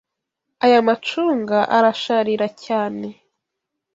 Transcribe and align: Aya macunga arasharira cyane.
Aya 0.65 0.79
macunga 0.87 1.59
arasharira 1.77 2.47
cyane. 2.65 3.07